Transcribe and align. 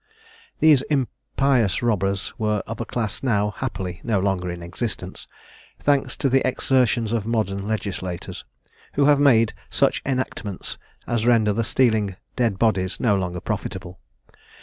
These 0.59 0.81
impious 0.89 1.83
robbers 1.83 2.33
were 2.39 2.63
of 2.65 2.81
a 2.81 2.85
class 2.85 3.21
now, 3.21 3.51
happily, 3.57 4.01
no 4.03 4.19
longer 4.19 4.49
in 4.49 4.63
existence, 4.63 5.27
thanks 5.77 6.15
to 6.17 6.27
the 6.27 6.41
exertions 6.43 7.13
of 7.13 7.27
modern 7.27 7.67
legislators, 7.67 8.43
who 8.93 9.05
have 9.05 9.19
made 9.19 9.53
such 9.69 10.01
enactments 10.03 10.79
as 11.05 11.27
render 11.27 11.53
the 11.53 11.63
stealing 11.63 12.15
dead 12.35 12.57
bodies 12.57 12.99
no 12.99 13.15
longer 13.15 13.39
profitable. 13.41 13.99